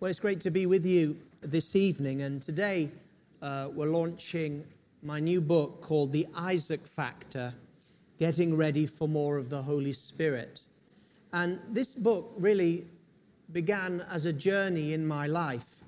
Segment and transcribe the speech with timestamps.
[0.00, 2.88] Well, it's great to be with you this evening, and today
[3.42, 4.64] uh, we're launching
[5.02, 7.52] my new book called The Isaac Factor
[8.20, 10.62] Getting Ready for More of the Holy Spirit.
[11.32, 12.84] And this book really
[13.50, 15.80] began as a journey in my life.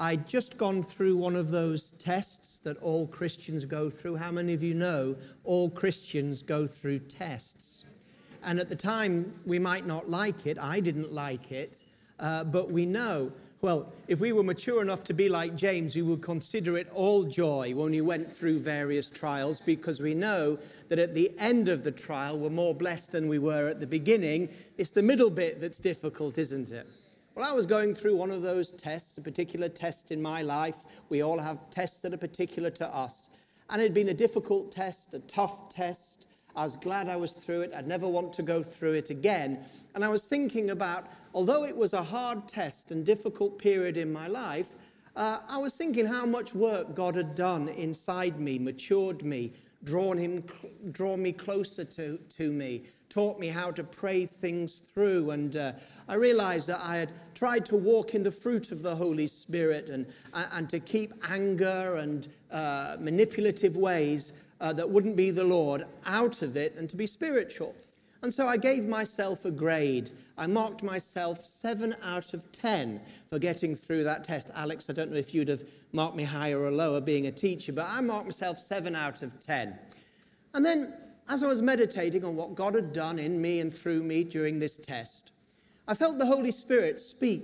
[0.00, 4.16] I'd just gone through one of those tests that all Christians go through.
[4.16, 5.14] How many of you know
[5.44, 7.94] all Christians go through tests?
[8.42, 10.58] And at the time, we might not like it.
[10.58, 11.84] I didn't like it.
[12.20, 16.02] Uh, but we know, well, if we were mature enough to be like James, we
[16.02, 20.56] would consider it all joy when we went through various trials because we know
[20.88, 23.86] that at the end of the trial, we're more blessed than we were at the
[23.86, 24.48] beginning.
[24.78, 26.86] It's the middle bit that's difficult, isn't it?
[27.34, 31.00] Well, I was going through one of those tests, a particular test in my life.
[31.08, 33.44] We all have tests that are particular to us.
[33.70, 36.27] And it had been a difficult test, a tough test.
[36.58, 37.72] I was glad I was through it.
[37.72, 39.60] I'd never want to go through it again.
[39.94, 44.12] And I was thinking about, although it was a hard test and difficult period in
[44.12, 44.66] my life,
[45.14, 49.52] uh, I was thinking how much work God had done inside me, matured me,
[49.84, 50.42] drawn him,
[50.90, 55.30] drawn me closer to, to me, taught me how to pray things through.
[55.30, 55.72] And uh,
[56.08, 59.90] I realized that I had tried to walk in the fruit of the Holy Spirit
[59.90, 60.06] and,
[60.54, 66.42] and to keep anger and uh, manipulative ways uh, that wouldn't be the Lord out
[66.42, 67.74] of it and to be spiritual.
[68.22, 70.10] And so I gave myself a grade.
[70.36, 74.50] I marked myself seven out of 10 for getting through that test.
[74.56, 77.72] Alex, I don't know if you'd have marked me higher or lower being a teacher,
[77.72, 79.78] but I marked myself seven out of 10.
[80.54, 80.92] And then,
[81.28, 84.58] as I was meditating on what God had done in me and through me during
[84.58, 85.30] this test,
[85.86, 87.42] I felt the Holy Spirit speak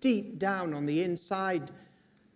[0.00, 1.70] deep down on the inside.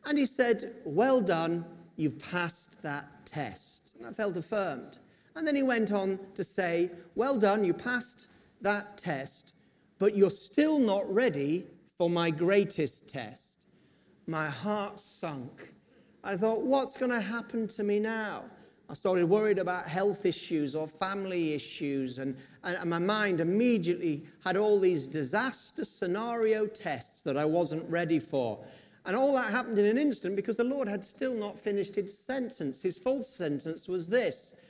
[0.06, 1.64] And He said, Well done,
[1.96, 3.89] you've passed that test.
[4.00, 4.96] And I felt affirmed.
[5.36, 8.28] And then he went on to say, Well done, you passed
[8.62, 9.54] that test,
[9.98, 11.66] but you're still not ready
[11.98, 13.66] for my greatest test.
[14.26, 15.74] My heart sunk.
[16.24, 18.44] I thought, What's going to happen to me now?
[18.88, 24.56] I started worried about health issues or family issues, and, and my mind immediately had
[24.56, 28.58] all these disaster scenario tests that I wasn't ready for.
[29.06, 32.16] And all that happened in an instant because the Lord had still not finished his
[32.16, 32.82] sentence.
[32.82, 34.64] His full sentence was this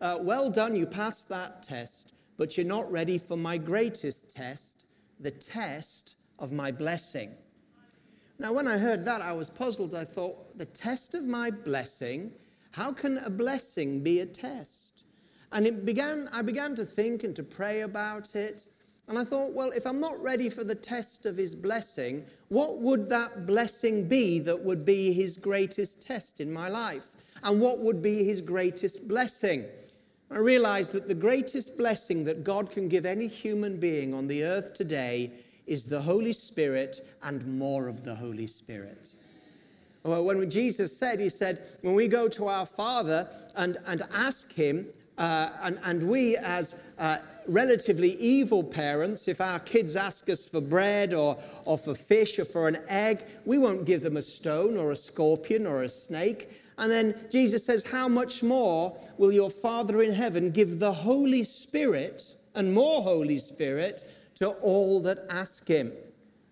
[0.00, 4.86] uh, Well done, you passed that test, but you're not ready for my greatest test,
[5.20, 7.30] the test of my blessing.
[8.38, 9.94] Now, when I heard that, I was puzzled.
[9.94, 12.32] I thought, The test of my blessing?
[12.72, 15.04] How can a blessing be a test?
[15.52, 18.66] And it began, I began to think and to pray about it.
[19.08, 22.78] And I thought, well, if I'm not ready for the test of his blessing, what
[22.78, 27.06] would that blessing be that would be his greatest test in my life?
[27.42, 29.64] And what would be his greatest blessing?
[30.30, 34.42] I realized that the greatest blessing that God can give any human being on the
[34.44, 35.30] earth today
[35.66, 39.10] is the Holy Spirit and more of the Holy Spirit.
[40.02, 43.26] Well, when Jesus said, He said, when we go to our Father
[43.56, 49.58] and, and ask Him, uh, and, and we as uh, relatively evil parents, if our
[49.60, 53.84] kids ask us for bread or, or for fish or for an egg, we won't
[53.84, 56.50] give them a stone or a scorpion or a snake.
[56.78, 61.42] And then Jesus says, How much more will your Father in heaven give the Holy
[61.42, 62.24] Spirit
[62.54, 64.02] and more Holy Spirit
[64.36, 65.92] to all that ask him?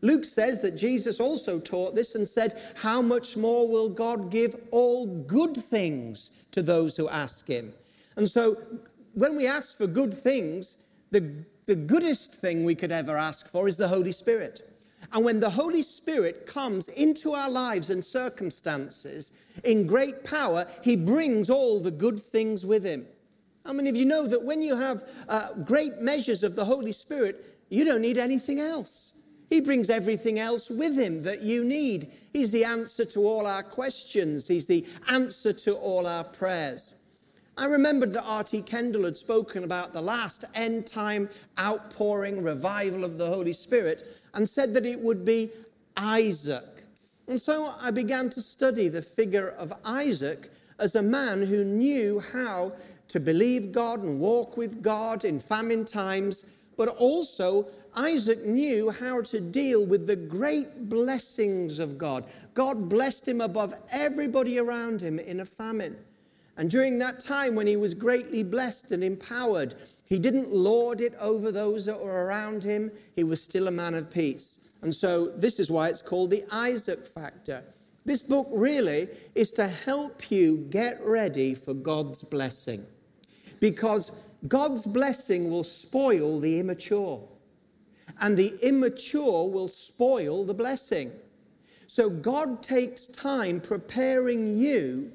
[0.00, 4.56] Luke says that Jesus also taught this and said, How much more will God give
[4.70, 7.72] all good things to those who ask him?
[8.16, 8.56] And so
[9.14, 10.81] when we ask for good things,
[11.12, 14.62] the, the goodest thing we could ever ask for is the Holy Spirit.
[15.12, 20.96] And when the Holy Spirit comes into our lives and circumstances in great power, he
[20.96, 23.06] brings all the good things with him.
[23.66, 26.92] How many of you know that when you have uh, great measures of the Holy
[26.92, 29.22] Spirit, you don't need anything else?
[29.48, 32.10] He brings everything else with him that you need.
[32.32, 36.91] He's the answer to all our questions, he's the answer to all our prayers.
[37.58, 38.62] I remembered that R.T.
[38.62, 41.28] Kendall had spoken about the last end time
[41.60, 44.02] outpouring revival of the Holy Spirit
[44.34, 45.50] and said that it would be
[45.96, 46.84] Isaac.
[47.28, 50.48] And so I began to study the figure of Isaac
[50.78, 52.72] as a man who knew how
[53.08, 59.20] to believe God and walk with God in famine times, but also Isaac knew how
[59.22, 62.24] to deal with the great blessings of God.
[62.54, 65.96] God blessed him above everybody around him in a famine.
[66.56, 69.74] And during that time when he was greatly blessed and empowered,
[70.08, 72.90] he didn't lord it over those that were around him.
[73.16, 74.58] He was still a man of peace.
[74.82, 77.64] And so this is why it's called the Isaac factor.
[78.04, 82.82] This book really is to help you get ready for God's blessing.
[83.60, 87.22] Because God's blessing will spoil the immature,
[88.20, 91.12] and the immature will spoil the blessing.
[91.86, 95.12] So God takes time preparing you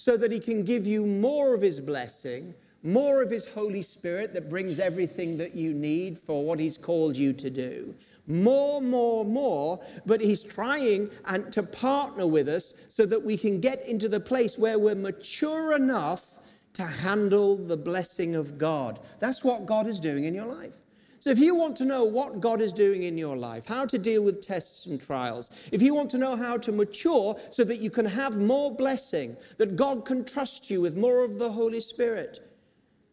[0.00, 4.32] so that He can give you more of His blessing, more of His Holy Spirit
[4.32, 7.94] that brings everything that you need for what He's called you to do.
[8.26, 9.78] More, more, more.
[10.06, 14.20] But He's trying and to partner with us so that we can get into the
[14.20, 16.24] place where we're mature enough
[16.72, 18.98] to handle the blessing of God.
[19.18, 20.76] That's what God is doing in your life.
[21.20, 23.98] So, if you want to know what God is doing in your life, how to
[23.98, 27.76] deal with tests and trials, if you want to know how to mature so that
[27.76, 31.80] you can have more blessing, that God can trust you with more of the Holy
[31.80, 32.40] Spirit.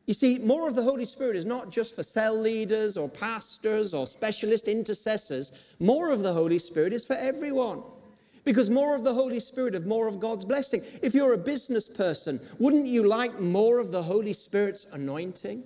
[0.06, 3.94] You see, more of the Holy Spirit is not just for cell leaders or pastors
[3.94, 5.76] or specialist intercessors.
[5.82, 7.84] More of the Holy Spirit is for everyone.
[8.46, 10.80] Because more of the Holy Spirit of more of God's blessing.
[11.04, 15.66] If you're a business person, wouldn't you like more of the Holy Spirit's anointing?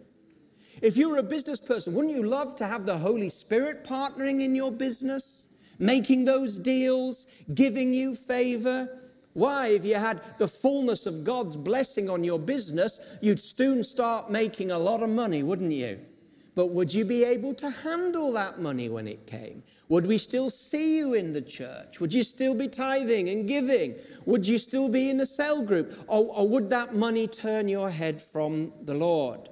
[0.81, 4.41] If you were a business person, wouldn't you love to have the Holy Spirit partnering
[4.41, 5.45] in your business,
[5.77, 8.89] making those deals, giving you favor?
[9.33, 14.31] Why, if you had the fullness of God's blessing on your business, you'd soon start
[14.31, 15.99] making a lot of money, wouldn't you?
[16.55, 19.63] But would you be able to handle that money when it came?
[19.87, 22.01] Would we still see you in the church?
[22.01, 23.95] Would you still be tithing and giving?
[24.25, 25.93] Would you still be in the cell group?
[26.07, 29.47] Or, or would that money turn your head from the Lord?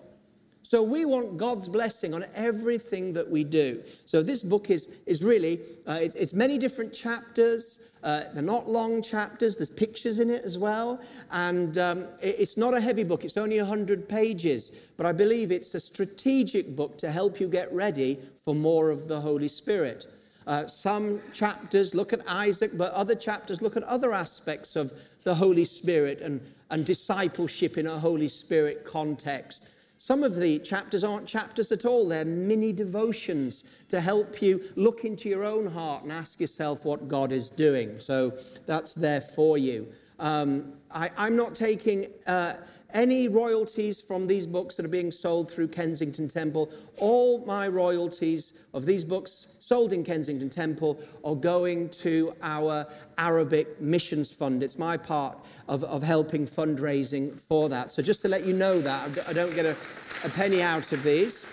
[0.70, 3.82] So we want God's blessing on everything that we do.
[4.06, 7.92] So this book is, is really, uh, it's, it's, many different chapters.
[8.04, 9.58] Uh, they're not long chapters.
[9.58, 11.02] There's pictures in it as well.
[11.32, 13.26] And um, it, it's not a heavy book.
[13.26, 14.92] It's only 100 pages.
[14.96, 19.08] But I believe it's a strategic book to help you get ready for more of
[19.08, 20.06] the Holy Spirit.
[20.46, 24.92] Uh, some chapters look at Isaac, but other chapters look at other aspects of
[25.24, 26.40] the Holy Spirit and,
[26.70, 29.68] and discipleship in a Holy Spirit context.
[30.02, 35.04] Some of the chapters aren't chapters at all, they're mini devotions to help you look
[35.04, 38.00] into your own heart and ask yourself what God is doing.
[38.00, 38.32] So
[38.66, 39.90] that's there for you.
[40.18, 42.54] Um, I, am not taking uh,
[42.94, 46.72] any royalties from these books that are being sold through Kensington Temple.
[46.98, 52.88] All my royalties of these books sold in Kensington Temple or going to our
[53.20, 54.64] Arabic Missions Fund.
[54.64, 55.38] It's my part
[55.68, 57.92] of, of helping fundraising for that.
[57.92, 59.78] So just to let you know that, I don't get a,
[60.26, 61.44] a penny out of these.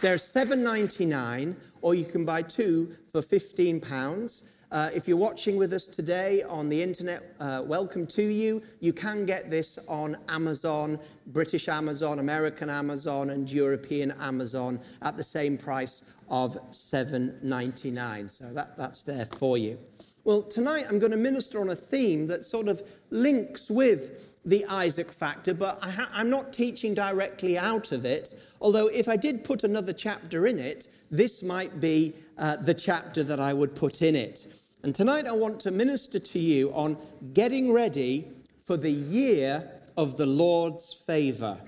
[0.00, 4.52] They're $7.99, or you can buy two for £15.
[4.70, 8.62] Uh, if you're watching with us today on the internet, uh, welcome to you.
[8.78, 10.96] You can get this on Amazon,
[11.26, 18.30] British Amazon, American Amazon, and European Amazon at the same price of $7.99.
[18.30, 19.78] So that, that's there for you.
[20.24, 24.64] Well, tonight I'm going to minister on a theme that sort of links with the
[24.66, 28.32] Isaac factor, but I am not teaching directly out of it.
[28.60, 33.22] Although, if I did put another chapter in it, this might be uh, the chapter
[33.24, 34.46] that I would put in it.
[34.82, 36.96] And tonight I want to minister to you on
[37.34, 38.26] getting ready
[38.66, 41.58] for the year of the Lord's favor.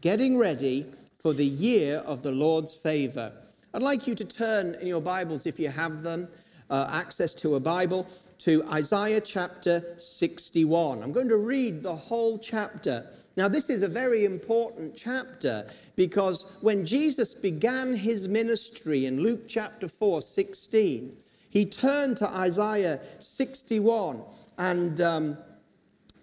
[0.00, 0.86] Getting ready
[1.22, 3.32] for the year of the Lord's favor.
[3.74, 6.28] I'd like you to turn in your Bibles, if you have them,
[6.70, 8.06] uh, access to a Bible
[8.38, 11.02] to Isaiah chapter 61.
[11.02, 13.04] I'm going to read the whole chapter.
[13.36, 15.66] Now, this is a very important chapter
[15.96, 21.14] because when Jesus began his ministry in Luke chapter 4 16,
[21.50, 24.22] he turned to Isaiah 61
[24.56, 25.38] and, um,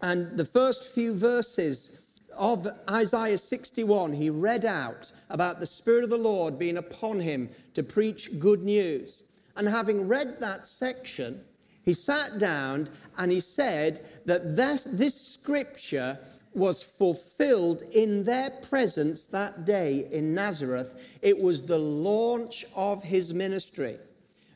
[0.01, 2.04] and the first few verses
[2.37, 7.49] of Isaiah 61, he read out about the Spirit of the Lord being upon him
[7.73, 9.23] to preach good news.
[9.55, 11.41] And having read that section,
[11.83, 16.19] he sat down and he said that this, this scripture
[16.53, 21.19] was fulfilled in their presence that day in Nazareth.
[21.21, 23.97] It was the launch of his ministry.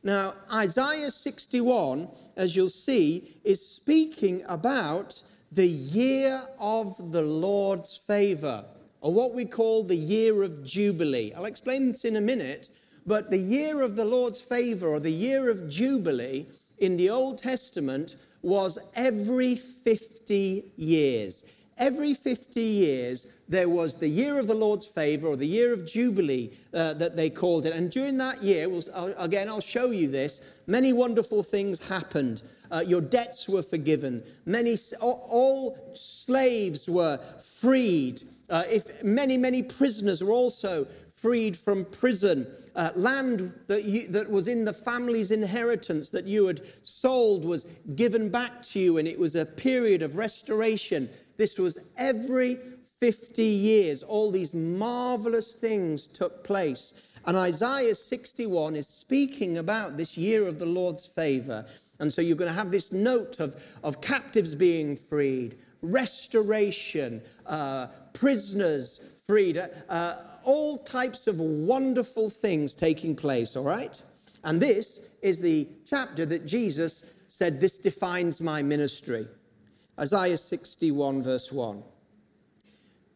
[0.01, 2.07] Now, Isaiah 61,
[2.37, 8.65] as you'll see, is speaking about the year of the Lord's favor,
[9.01, 11.33] or what we call the year of Jubilee.
[11.35, 12.69] I'll explain this in a minute,
[13.05, 16.45] but the year of the Lord's favor or the year of Jubilee
[16.77, 21.55] in the Old Testament was every 50 years.
[21.77, 25.87] Every 50 years, there was the year of the Lord's favor or the year of
[25.87, 27.73] Jubilee uh, that they called it.
[27.73, 28.83] And during that year, we'll,
[29.17, 32.43] again, I'll show you this, many wonderful things happened.
[32.71, 38.21] Uh, your debts were forgiven, many, all, slaves were freed.
[38.49, 40.85] Uh, if many, many prisoners were also
[41.21, 42.47] freed from prison.
[42.75, 47.65] Uh, land that, you, that was in the family's inheritance that you had sold was
[47.95, 51.09] given back to you, and it was a period of restoration.
[51.37, 52.57] This was every
[52.99, 54.03] 50 years.
[54.03, 57.05] All these marvelous things took place.
[57.25, 61.65] And Isaiah 61 is speaking about this year of the Lord's favor.
[61.99, 67.87] And so you're going to have this note of, of captives being freed, restoration, uh,
[68.13, 74.01] prisoners freed, uh, uh, all types of wonderful things taking place, all right?
[74.43, 79.27] And this is the chapter that Jesus said, This defines my ministry.
[79.99, 81.83] Isaiah 61, verse 1.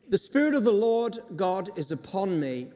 [0.09, 2.67] The Spirit of the Lord God is upon me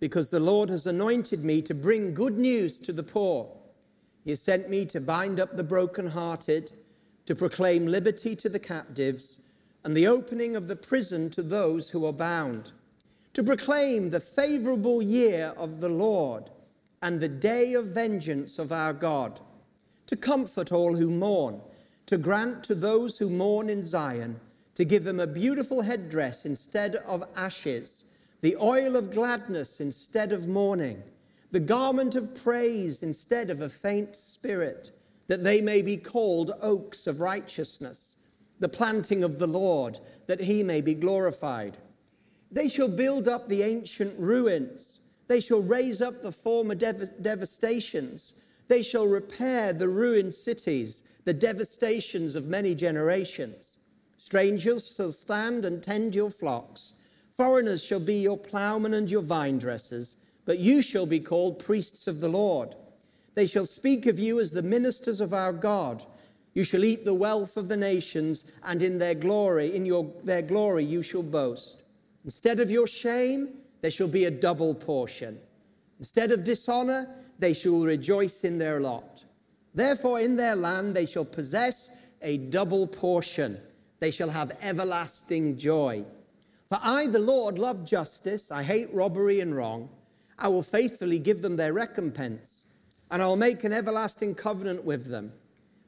[0.00, 3.55] because the Lord has anointed me to bring good news to the poor.
[4.26, 6.72] He has sent me to bind up the brokenhearted,
[7.26, 9.44] to proclaim liberty to the captives,
[9.84, 12.72] and the opening of the prison to those who are bound,
[13.34, 16.50] to proclaim the favorable year of the Lord
[17.00, 19.38] and the day of vengeance of our God,
[20.06, 21.60] to comfort all who mourn,
[22.06, 24.40] to grant to those who mourn in Zion,
[24.74, 28.02] to give them a beautiful headdress instead of ashes,
[28.40, 31.04] the oil of gladness instead of mourning
[31.50, 34.90] the garment of praise instead of a faint spirit,
[35.28, 38.14] that they may be called oaks of righteousness,
[38.60, 41.76] the planting of the Lord, that he may be glorified.
[42.50, 44.98] They shall build up the ancient ruins.
[45.28, 48.42] They shall raise up the former dev- devastations.
[48.68, 53.76] They shall repair the ruined cities, the devastations of many generations.
[54.16, 56.94] Strangers shall stand and tend your flocks.
[57.36, 62.06] Foreigners shall be your plowmen and your vine dressers but you shall be called priests
[62.06, 62.74] of the Lord.
[63.34, 66.02] They shall speak of you as the ministers of our God.
[66.54, 70.40] You shall eat the wealth of the nations, and in their glory, in your, their
[70.40, 71.82] glory, you shall boast.
[72.24, 73.48] Instead of your shame,
[73.82, 75.38] there shall be a double portion.
[75.98, 77.06] Instead of dishonor,
[77.38, 79.22] they shall rejoice in their lot.
[79.74, 83.58] Therefore, in their land, they shall possess a double portion.
[83.98, 86.04] They shall have everlasting joy.
[86.68, 88.50] For I, the Lord, love justice.
[88.50, 89.90] I hate robbery and wrong.
[90.38, 92.64] I will faithfully give them their recompense,
[93.10, 95.32] and I will make an everlasting covenant with them.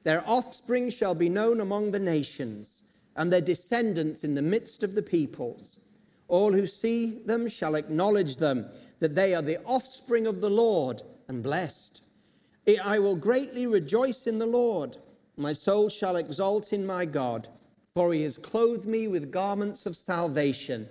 [0.04, 2.82] Their offspring shall be known among the nations,
[3.16, 5.78] and their descendants in the midst of the peoples.
[6.28, 11.02] All who see them shall acknowledge them, that they are the offspring of the Lord,
[11.28, 12.02] and blessed.
[12.84, 14.96] I will greatly rejoice in the Lord.
[15.36, 17.48] My soul shall exult in my God,
[17.94, 20.88] for he has clothed me with garments of salvation.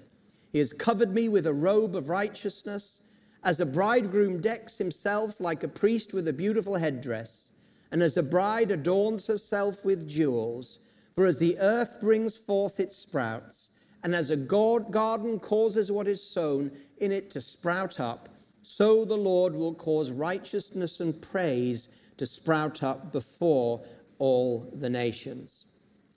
[0.52, 3.00] He has covered me with a robe of righteousness
[3.44, 7.52] as a bridegroom decks himself like a priest with a beautiful headdress,
[7.92, 10.80] and as a bride adorns herself with jewels,
[11.16, 13.70] for as the earth brings forth its sprouts,
[14.04, 18.30] and as a God garden causes what is sown in it to sprout up,
[18.64, 23.82] so the Lord will cause righteousness and praise to sprout up before
[24.20, 25.66] all the nations.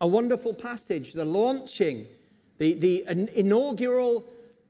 [0.01, 2.07] A wonderful passage, the launching,
[2.59, 3.05] the, the
[3.37, 4.25] inaugural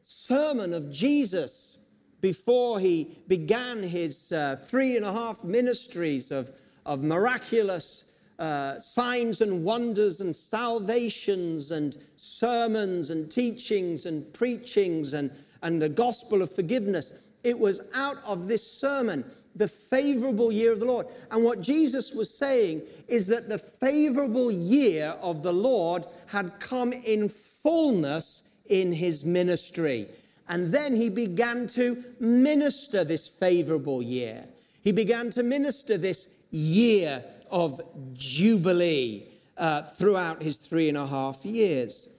[0.04, 1.79] sermon of Jesus
[2.21, 6.50] before he began his uh, three and a half ministries of,
[6.85, 15.31] of miraculous uh, signs and wonders and salvations and sermons and teachings and preachings and,
[15.62, 17.29] and the gospel of forgiveness.
[17.45, 19.25] It was out of this sermon,
[19.57, 21.07] the favorable year of the Lord.
[21.31, 26.93] And what Jesus was saying is that the favorable year of the Lord had come
[26.93, 30.09] in fullness in his ministry.
[30.50, 34.45] And then he began to minister this favorable year.
[34.83, 37.80] He began to minister this year of
[38.14, 42.19] Jubilee uh, throughout his three and a half years.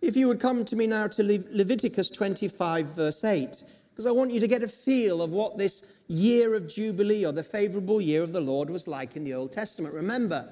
[0.00, 4.12] If you would come to me now to Le- Leviticus 25, verse 8, because I
[4.12, 8.00] want you to get a feel of what this year of Jubilee or the favorable
[8.00, 9.92] year of the Lord was like in the Old Testament.
[9.92, 10.48] Remember,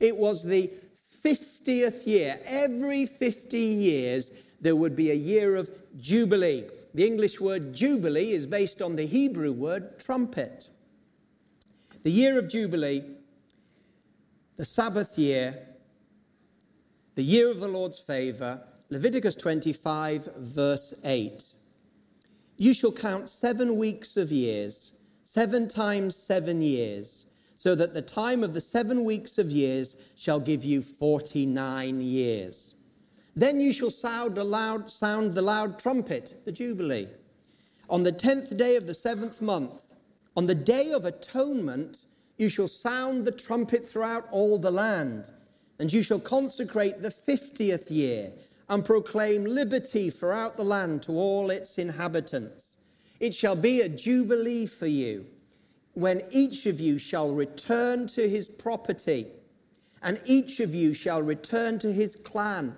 [0.00, 0.70] it was the
[1.24, 2.38] 50th year.
[2.46, 5.68] Every 50 years, there would be a year of
[6.00, 6.64] Jubilee.
[6.94, 10.68] The English word Jubilee is based on the Hebrew word trumpet.
[12.02, 13.02] The year of Jubilee,
[14.56, 15.56] the Sabbath year,
[17.14, 21.52] the year of the Lord's favor, Leviticus 25, verse 8.
[22.56, 28.44] You shall count seven weeks of years, seven times seven years, so that the time
[28.44, 32.73] of the seven weeks of years shall give you 49 years.
[33.36, 34.36] Then you shall sound,
[34.90, 37.08] sound the loud trumpet, the Jubilee.
[37.90, 39.94] On the tenth day of the seventh month,
[40.36, 41.98] on the day of atonement,
[42.38, 45.30] you shall sound the trumpet throughout all the land,
[45.78, 48.32] and you shall consecrate the fiftieth year
[48.68, 52.76] and proclaim liberty throughout the land to all its inhabitants.
[53.20, 55.26] It shall be a jubilee for you
[55.94, 59.26] when each of you shall return to his property,
[60.02, 62.74] and each of you shall return to his clan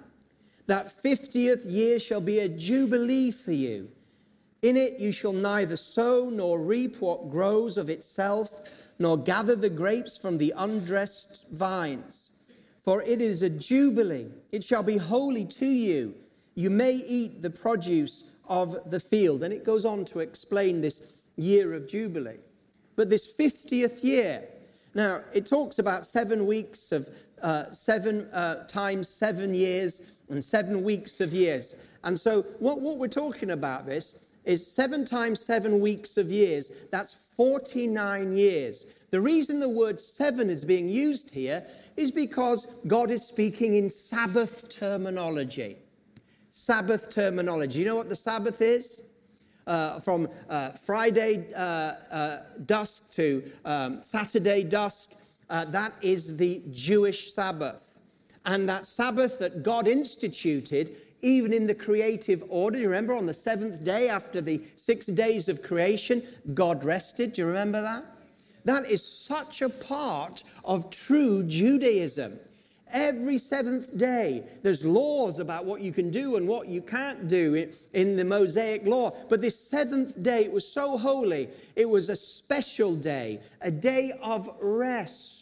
[0.66, 3.88] that 50th year shall be a jubilee for you.
[4.62, 9.70] In it you shall neither sow nor reap what grows of itself, nor gather the
[9.70, 12.30] grapes from the undressed vines.
[12.82, 16.14] For it is a jubilee, it shall be holy to you.
[16.54, 19.42] You may eat the produce of the field.
[19.42, 22.38] And it goes on to explain this year of Jubilee.
[22.96, 24.42] But this 50th year,
[24.94, 27.06] now it talks about seven weeks of
[27.42, 31.98] uh, seven uh, times seven years and seven weeks of years.
[32.04, 36.86] And so what, what we're talking about this is seven times seven weeks of years.
[36.90, 39.04] That's 49 years.
[39.10, 41.62] The reason the word seven is being used here
[41.96, 45.76] is because God is speaking in Sabbath terminology.
[46.50, 47.80] Sabbath terminology.
[47.80, 49.02] You know what the Sabbath is?
[49.66, 56.62] Uh, from uh, Friday uh, uh dusk to um, Saturday dusk, uh, that is the
[56.70, 57.95] Jewish Sabbath.
[58.46, 63.34] And that Sabbath that God instituted, even in the creative order, you remember on the
[63.34, 66.22] seventh day after the six days of creation,
[66.54, 67.32] God rested.
[67.32, 68.04] Do you remember that?
[68.64, 72.38] That is such a part of true Judaism.
[72.92, 77.68] Every seventh day, there's laws about what you can do and what you can't do
[77.94, 79.10] in the Mosaic law.
[79.28, 81.48] But this seventh day, it was so holy.
[81.74, 85.35] It was a special day, a day of rest.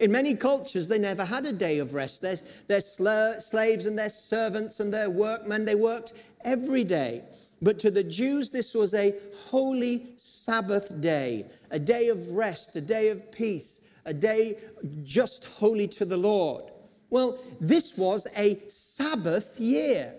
[0.00, 2.22] In many cultures, they never had a day of rest.
[2.22, 2.36] Their,
[2.68, 6.12] their slaves and their servants and their workmen, they worked
[6.44, 7.22] every day.
[7.60, 9.12] But to the Jews, this was a
[9.48, 14.56] holy Sabbath day, a day of rest, a day of peace, a day
[15.02, 16.62] just holy to the Lord.
[17.10, 20.14] Well, this was a Sabbath year.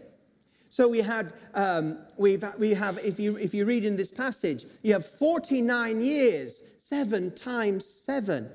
[0.69, 4.65] So we had, um, we've, we have, if you, if you read in this passage,
[4.83, 8.49] you have 49 years, seven times seven.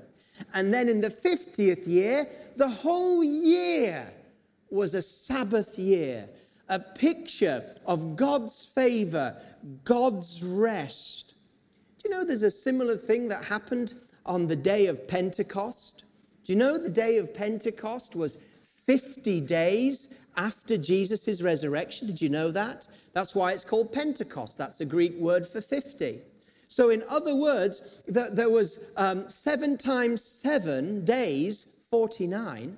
[0.53, 2.25] And then in the 50th year,
[2.57, 4.07] the whole year
[4.69, 6.27] was a Sabbath year,
[6.69, 9.35] a picture of God's favor,
[9.83, 11.35] God's rest.
[11.99, 13.93] Do you know there's a similar thing that happened
[14.25, 16.05] on the day of Pentecost?
[16.43, 18.43] Do you know the day of Pentecost was
[18.85, 22.07] 50 days after Jesus' resurrection?
[22.07, 22.87] Did you know that?
[23.13, 24.57] That's why it's called Pentecost.
[24.57, 26.21] That's a Greek word for 50.
[26.75, 32.77] So, in other words, there was um, seven times seven days, 49.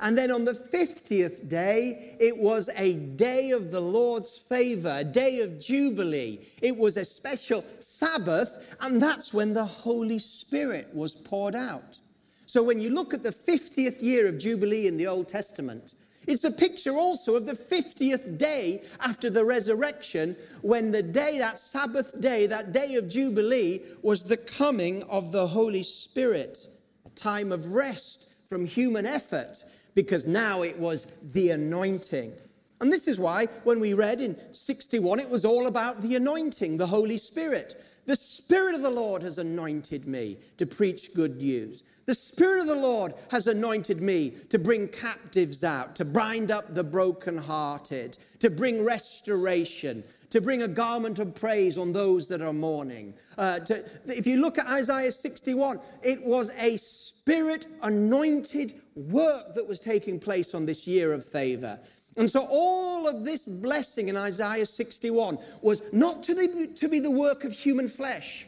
[0.00, 5.04] And then on the 50th day, it was a day of the Lord's favor, a
[5.04, 6.46] day of Jubilee.
[6.62, 11.98] It was a special Sabbath, and that's when the Holy Spirit was poured out.
[12.46, 15.92] So when you look at the 50th year of Jubilee in the Old Testament,
[16.26, 21.58] it's a picture also of the 50th day after the resurrection, when the day, that
[21.58, 26.58] Sabbath day, that day of Jubilee, was the coming of the Holy Spirit,
[27.04, 29.62] a time of rest from human effort,
[29.94, 32.32] because now it was the anointing.
[32.80, 36.76] And this is why, when we read in 61, it was all about the anointing,
[36.76, 37.74] the Holy Spirit.
[38.06, 41.82] The Spirit of the Lord has anointed me to preach good news.
[42.06, 46.72] The Spirit of the Lord has anointed me to bring captives out, to bind up
[46.72, 52.52] the brokenhearted, to bring restoration, to bring a garment of praise on those that are
[52.52, 53.12] mourning.
[53.36, 59.66] Uh, to, if you look at Isaiah 61, it was a Spirit anointed work that
[59.66, 61.78] was taking place on this year of favor.
[62.16, 66.98] And so all of this blessing in Isaiah 61 was not to be, to be
[66.98, 68.46] the work of human flesh,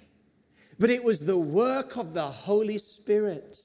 [0.79, 3.63] but it was the work of the Holy Spirit.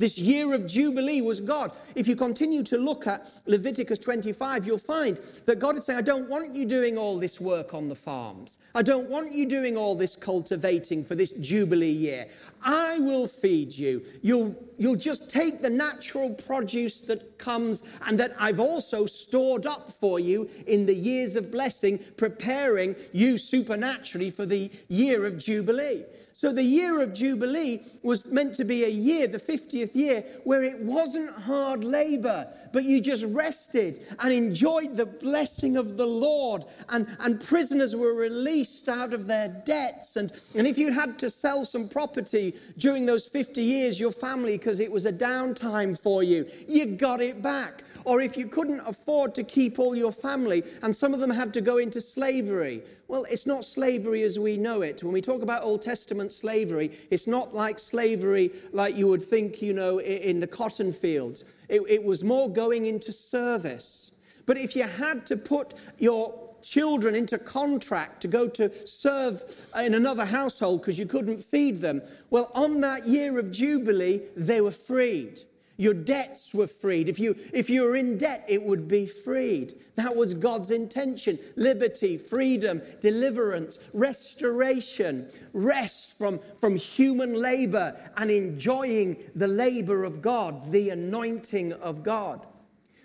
[0.00, 1.72] This year of Jubilee was God.
[1.94, 6.02] If you continue to look at Leviticus 25, you'll find that God is saying, I
[6.02, 8.56] don't want you doing all this work on the farms.
[8.74, 12.28] I don't want you doing all this cultivating for this Jubilee year.
[12.64, 14.02] I will feed you.
[14.22, 19.92] You'll, you'll just take the natural produce that comes and that I've also stored up
[19.92, 26.04] for you in the years of blessing, preparing you supernaturally for the year of Jubilee.
[26.40, 30.64] So the year of Jubilee was meant to be a year, the 50th year, where
[30.64, 36.64] it wasn't hard labor, but you just rested and enjoyed the blessing of the Lord.
[36.88, 40.16] And, and prisoners were released out of their debts.
[40.16, 44.56] And, and if you had to sell some property during those 50 years, your family,
[44.56, 47.82] because it was a downtime for you, you got it back.
[48.06, 51.52] Or if you couldn't afford to keep all your family and some of them had
[51.52, 55.02] to go into slavery, well, it's not slavery as we know it.
[55.02, 59.60] When we talk about Old Testament slavery, it's not like slavery like you would think,
[59.60, 61.56] you know, in the cotton fields.
[61.68, 64.14] It, it was more going into service.
[64.46, 69.42] But if you had to put your children into contract to go to serve
[69.84, 74.60] in another household because you couldn't feed them, well, on that year of Jubilee, they
[74.60, 75.40] were freed.
[75.80, 77.08] Your debts were freed.
[77.08, 79.72] If you, if you were in debt, it would be freed.
[79.94, 89.16] That was God's intention liberty, freedom, deliverance, restoration, rest from, from human labor, and enjoying
[89.34, 92.46] the labor of God, the anointing of God.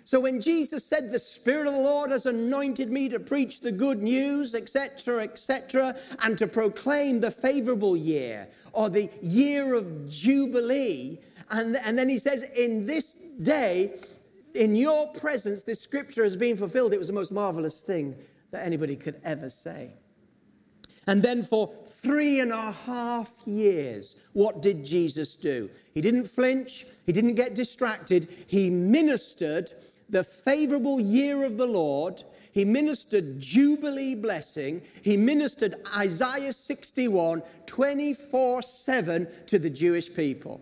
[0.06, 3.72] So when Jesus said, The Spirit of the Lord has anointed me to preach the
[3.72, 11.18] good news, etc., etc., and to proclaim the favorable year or the year of Jubilee,
[11.50, 13.94] and, and then he says, In this day,
[14.54, 16.92] in your presence, this scripture has been fulfilled.
[16.92, 18.16] It was the most marvelous thing
[18.50, 19.90] that anybody could ever say.
[21.06, 25.70] And then for three and a half years, what did Jesus do?
[25.94, 29.70] He didn't flinch, he didn't get distracted, he ministered
[30.08, 32.22] the favorable year of the Lord.
[32.52, 34.80] He ministered Jubilee blessing.
[35.02, 40.60] He ministered Isaiah 61 24 7 to the Jewish people.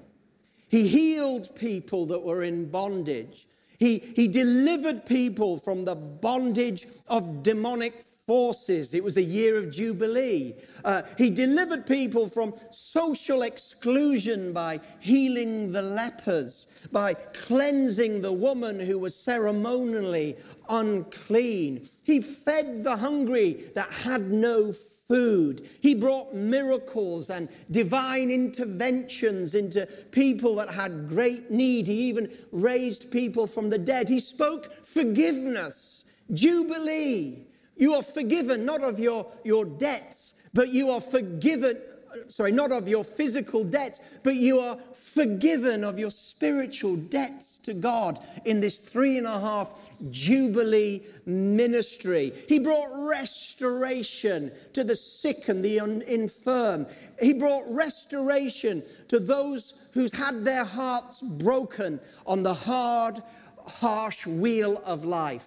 [0.74, 3.46] He healed people that were in bondage.
[3.78, 7.94] He, he delivered people from the bondage of demonic
[8.26, 8.94] forces.
[8.94, 10.54] It was a year of Jubilee.
[10.84, 18.80] Uh, he delivered people from social exclusion by healing the lepers, by cleansing the woman
[18.80, 20.36] who was ceremonially
[20.70, 21.86] unclean.
[22.04, 25.60] He fed the hungry that had no food.
[25.82, 31.86] He brought miracles and divine interventions into people that had great need.
[31.86, 34.08] He even raised people from the dead.
[34.08, 37.48] He spoke forgiveness, jubilee.
[37.76, 41.80] You are forgiven not of your, your debts, but you are forgiven,
[42.28, 44.76] sorry, not of your physical debts, but you are
[45.14, 52.32] forgiven of your spiritual debts to God in this three and a half Jubilee ministry.
[52.48, 56.86] He brought restoration to the sick and the infirm.
[57.20, 63.22] He brought restoration to those who's had their hearts broken on the hard,
[63.66, 65.46] harsh wheel of life.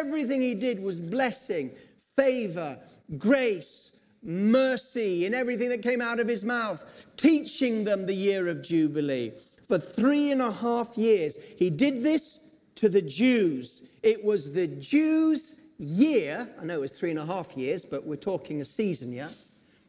[0.00, 1.70] Everything he did was blessing,
[2.16, 2.78] favor,
[3.18, 8.62] grace, mercy in everything that came out of his mouth, teaching them the year of
[8.62, 9.32] Jubilee.
[9.68, 13.98] For three and a half years, he did this to the Jews.
[14.02, 16.46] It was the Jews' year.
[16.60, 19.28] I know it was three and a half years, but we're talking a season, yeah?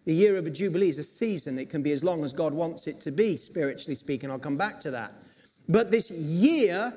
[0.05, 1.59] The year of a Jubilee is a season.
[1.59, 4.31] It can be as long as God wants it to be, spiritually speaking.
[4.31, 5.13] I'll come back to that.
[5.67, 6.93] But this year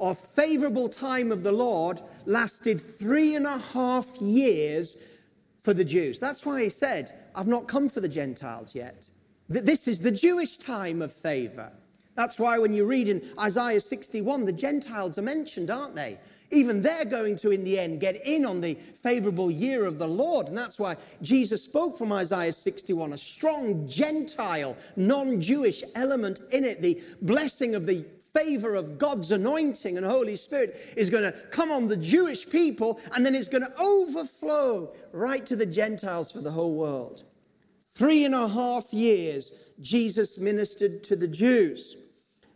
[0.00, 5.20] or favorable time of the Lord lasted three and a half years
[5.62, 6.18] for the Jews.
[6.18, 9.06] That's why he said, I've not come for the Gentiles yet.
[9.48, 11.70] This is the Jewish time of favor.
[12.16, 16.18] That's why when you read in Isaiah 61, the Gentiles are mentioned, aren't they?
[16.50, 20.08] Even they're going to, in the end, get in on the favorable year of the
[20.08, 20.46] Lord.
[20.46, 26.64] And that's why Jesus spoke from Isaiah 61, a strong Gentile, non Jewish element in
[26.64, 28.04] it, the blessing of the
[28.34, 33.00] favor of God's anointing and Holy Spirit is going to come on the Jewish people
[33.14, 37.24] and then it's going to overflow right to the Gentiles for the whole world.
[37.94, 41.96] Three and a half years, Jesus ministered to the Jews.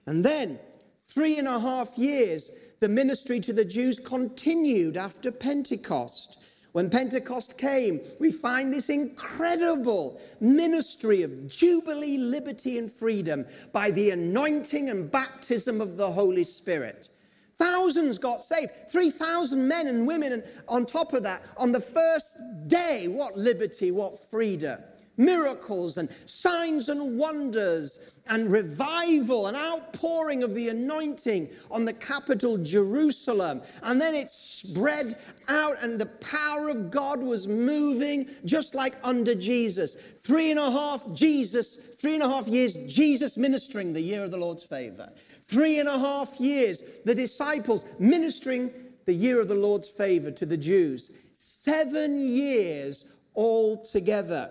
[0.07, 0.59] And then,
[1.07, 6.44] three and a half years, the ministry to the Jews continued after Pentecost.
[6.75, 14.11] When Pentecost came, we find this incredible ministry of jubilee, liberty, and freedom by the
[14.11, 17.11] anointing and baptism of the Holy Spirit.
[17.59, 22.39] Thousands got saved, 3,000 men and women, and on top of that, on the first
[22.67, 24.81] day, what liberty, what freedom
[25.17, 32.57] miracles and signs and wonders and revival and outpouring of the anointing on the capital
[32.57, 33.61] Jerusalem.
[33.83, 35.15] And then it spread
[35.49, 39.95] out, and the power of God was moving just like under Jesus.
[39.95, 44.31] Three and a half Jesus, three and a half years, Jesus ministering the year of
[44.31, 45.11] the Lord's favor.
[45.17, 48.71] Three and a half years, the disciples ministering
[49.05, 51.29] the year of the Lord's favor to the Jews.
[51.35, 54.51] Seven years all together.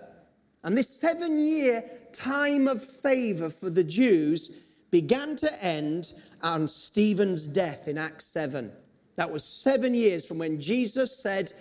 [0.63, 7.47] And this seven year time of favor for the Jews began to end on Stephen's
[7.47, 8.71] death in Acts 7.
[9.15, 11.51] That was seven years from when Jesus said,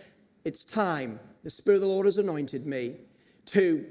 [0.45, 2.97] It's time, the Spirit of the Lord has anointed me,
[3.47, 3.85] to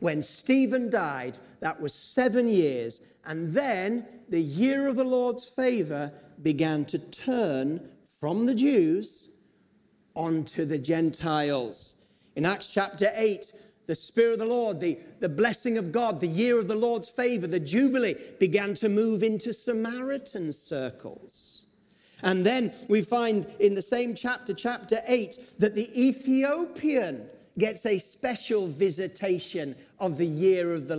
[0.00, 1.38] when Stephen died.
[1.60, 3.16] That was seven years.
[3.26, 7.80] And then the year of the Lord's favor began to turn
[8.20, 9.36] from the Jews
[10.14, 12.06] onto the Gentiles.
[12.36, 13.52] In Acts chapter 8,
[13.86, 17.08] the Spirit of the Lord, the, the blessing of God, the year of the Lord's
[17.08, 21.64] favor, the Jubilee began to move into Samaritan circles.
[22.22, 27.98] And then we find in the same chapter, chapter 8, that the Ethiopian gets a
[27.98, 30.96] special visitation of the year of the,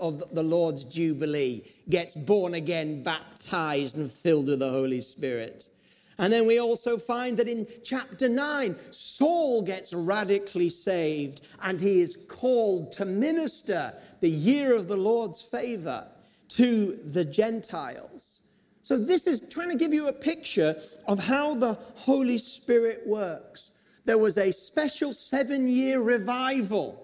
[0.00, 5.68] of the Lord's Jubilee, gets born again, baptized, and filled with the Holy Spirit.
[6.18, 12.00] And then we also find that in chapter 9, Saul gets radically saved and he
[12.00, 16.06] is called to minister the year of the Lord's favor
[16.48, 18.40] to the Gentiles.
[18.80, 20.76] So, this is trying to give you a picture
[21.08, 23.72] of how the Holy Spirit works.
[24.04, 27.02] There was a special seven year revival.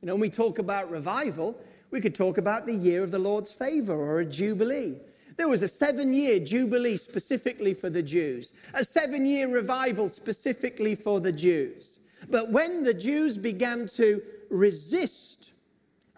[0.00, 3.18] You know, when we talk about revival, we could talk about the year of the
[3.18, 4.96] Lord's favor or a jubilee.
[5.38, 10.96] There was a seven year jubilee specifically for the Jews, a seven year revival specifically
[10.96, 12.00] for the Jews.
[12.28, 14.20] But when the Jews began to
[14.50, 15.52] resist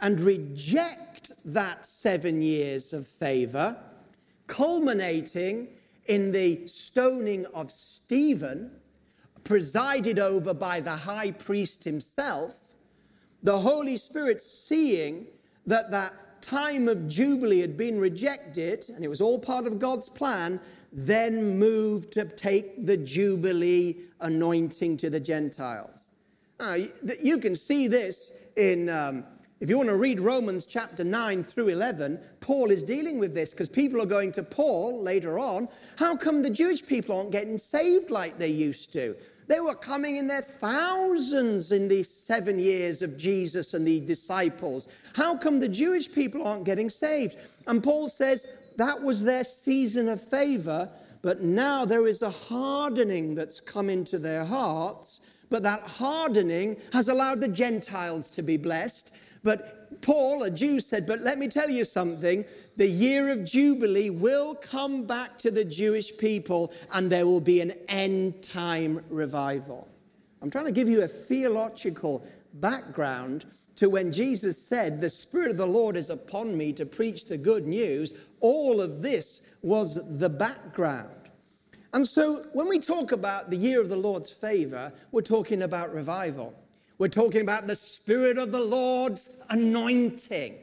[0.00, 3.76] and reject that seven years of favor,
[4.46, 5.68] culminating
[6.06, 8.70] in the stoning of Stephen,
[9.44, 12.72] presided over by the high priest himself,
[13.42, 15.26] the Holy Spirit seeing
[15.66, 20.08] that that time of Jubilee had been rejected, and it was all part of God's
[20.08, 20.60] plan,
[20.92, 26.08] then moved to take the Jubilee anointing to the Gentiles.
[26.58, 26.76] Now,
[27.22, 29.24] you can see this in, um,
[29.60, 33.52] if you want to read Romans chapter 9 through 11, Paul is dealing with this
[33.52, 35.68] because people are going to Paul later on.
[35.98, 39.16] How come the Jewish people aren't getting saved like they used to?
[39.50, 45.10] They were coming in their thousands in these seven years of Jesus and the disciples.
[45.16, 47.36] How come the Jewish people aren't getting saved?
[47.66, 50.88] And Paul says that was their season of favor,
[51.22, 55.44] but now there is a hardening that's come into their hearts.
[55.50, 59.40] But that hardening has allowed the Gentiles to be blessed.
[59.42, 62.44] But Paul, a Jew, said, But let me tell you something
[62.76, 67.60] the year of Jubilee will come back to the Jewish people and there will be
[67.60, 69.88] an end time revival.
[70.42, 73.44] I'm trying to give you a theological background
[73.76, 77.36] to when Jesus said, The Spirit of the Lord is upon me to preach the
[77.36, 78.26] good news.
[78.40, 81.10] All of this was the background.
[81.92, 85.92] And so when we talk about the year of the Lord's favor, we're talking about
[85.92, 86.54] revival.
[87.00, 90.54] We're talking about the Spirit of the Lord's anointing.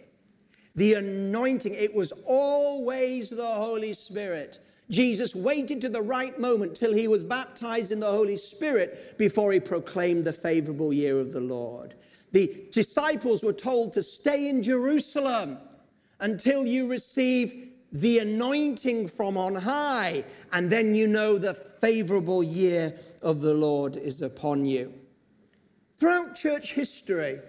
[0.75, 4.59] The anointing, it was always the Holy Spirit.
[4.87, 9.51] Jesus waited to the right moment till he was baptized in the Holy Spirit before
[9.51, 11.95] he proclaimed the favorable year of the Lord.
[12.33, 15.57] The disciples were told to stay in Jerusalem
[16.19, 20.23] until you receive the anointing from on high,
[20.53, 24.93] and then you know the favorable year of the Lord is upon you.
[25.97, 27.39] Throughout church history,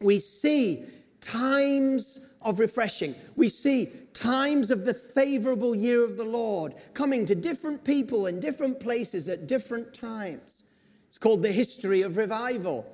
[0.00, 0.84] we see
[1.20, 3.14] times of refreshing.
[3.36, 8.40] We see times of the favorable year of the Lord coming to different people in
[8.40, 10.62] different places at different times.
[11.08, 12.86] It's called The History of Revival.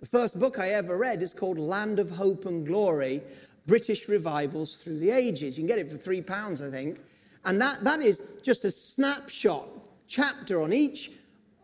[0.00, 3.22] The first book I ever read is called Land of Hope and Glory
[3.66, 5.58] British Revivals Through the Ages.
[5.58, 7.00] You can get it for three pounds, I think.
[7.46, 9.66] And that, that is just a snapshot
[10.06, 11.10] chapter on each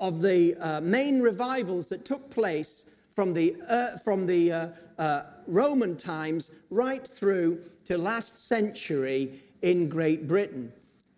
[0.00, 5.22] of the uh, main revivals that took place from the, uh, from the uh, uh,
[5.46, 9.32] Roman times right through to last century
[9.62, 10.72] in Great Britain.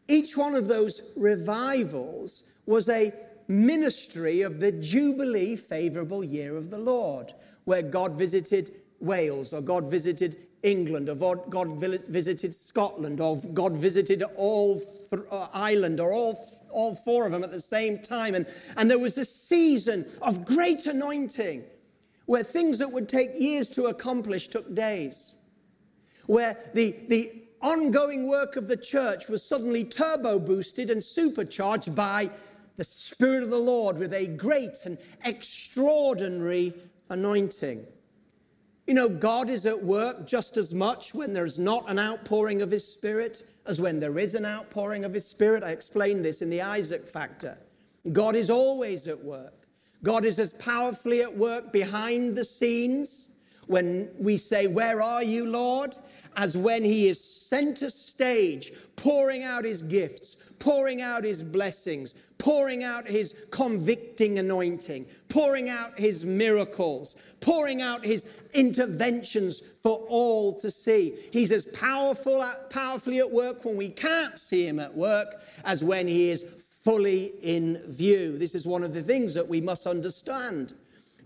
[0.09, 3.12] Each one of those revivals was a
[3.49, 7.33] ministry of the Jubilee favorable year of the Lord,
[7.64, 14.23] where God visited Wales or God visited England or God visited Scotland or God visited
[14.37, 16.35] all th- uh, Ireland or all
[16.73, 18.35] all four of them at the same time.
[18.35, 21.65] And, and there was a season of great anointing
[22.27, 25.35] where things that would take years to accomplish took days,
[26.27, 27.31] where the, the
[27.61, 32.29] ongoing work of the church was suddenly turbo boosted and supercharged by
[32.77, 36.73] the Spirit of the Lord with a great and extraordinary
[37.09, 37.85] anointing.
[38.87, 42.71] You know, God is at work just as much when there's not an outpouring of
[42.71, 45.62] His Spirit as when there is an outpouring of His Spirit.
[45.62, 47.59] I explained this in the Isaac factor.
[48.12, 49.55] God is always at work.
[50.03, 53.37] God is as powerfully at work behind the scenes
[53.68, 55.96] when we say, Where are you, Lord?
[56.37, 62.85] as when He is center stage, pouring out His gifts, pouring out His blessings, pouring
[62.85, 70.70] out His convicting anointing, pouring out His miracles, pouring out His interventions for all to
[70.70, 71.14] see.
[71.33, 76.07] He's as powerful, powerfully at work when we can't see Him at work as when
[76.07, 78.38] He is fully in view.
[78.38, 80.75] This is one of the things that we must understand.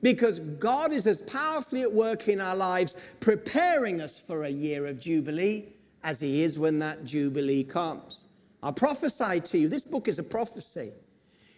[0.02, 4.86] Because God is as powerfully at work in our lives, preparing us for a year
[4.86, 5.64] of Jubilee
[6.02, 8.25] as He is when that Jubilee comes.
[8.66, 10.90] I prophesy to you, this book is a prophecy.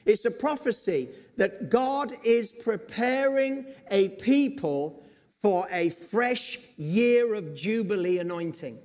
[0.04, 5.02] It's a prophecy that God is preparing a people
[5.40, 8.78] for a fresh year of Jubilee anointing.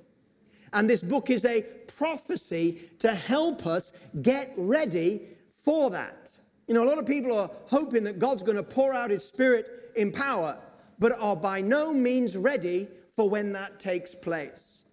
[0.72, 1.66] And this book is a
[1.98, 5.20] prophecy to help us get ready
[5.58, 6.32] for that.
[6.66, 9.22] You know, a lot of people are hoping that God's going to pour out his
[9.22, 10.56] spirit in power,
[10.98, 14.88] but are by no means ready for when that takes place.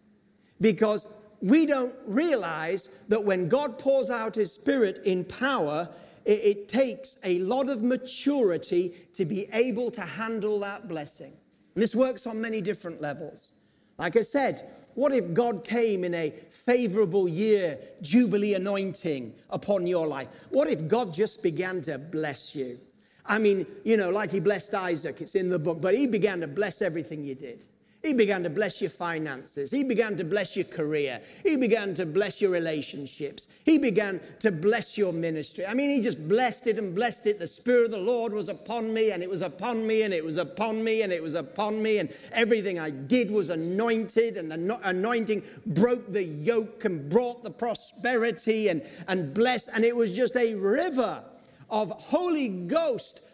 [0.60, 5.90] Because we don't realize that when God pours out his spirit in power,
[6.26, 11.34] it, it takes a lot of maturity to be able to handle that blessing.
[11.76, 13.50] And this works on many different levels.
[13.98, 14.62] Like I said,
[14.96, 20.48] what if God came in a favorable year, Jubilee anointing upon your life?
[20.52, 22.78] What if God just began to bless you?
[23.26, 26.42] I mean, you know, like he blessed Isaac, it's in the book, but he began
[26.42, 27.66] to bless everything you did.
[28.02, 29.70] He began to bless your finances.
[29.70, 31.22] He began to bless your career.
[31.44, 33.48] He began to bless your relationships.
[33.64, 35.68] He began to bless your ministry.
[35.68, 37.38] I mean, he just blessed it and blessed it.
[37.38, 40.26] The Spirit of the Lord was upon me, and it was upon me, and it
[40.26, 44.52] was upon me, and it was upon me, and everything I did was anointed, and
[44.52, 49.70] the anointing broke the yoke and brought the prosperity and, and blessed.
[49.76, 51.24] And it was just a river
[51.70, 53.31] of Holy Ghost